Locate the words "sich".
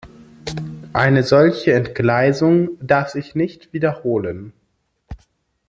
3.09-3.35